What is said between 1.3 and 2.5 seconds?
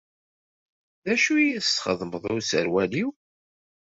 i as-txedmeḍ i